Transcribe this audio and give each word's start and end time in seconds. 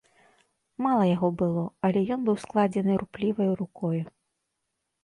Мала 0.85 1.03
яго 1.09 1.29
было, 1.41 1.63
але 1.89 1.99
ён 2.17 2.27
быў 2.31 2.41
складзены 2.45 2.93
рупліваю 3.05 3.51
рукою. 3.65 3.97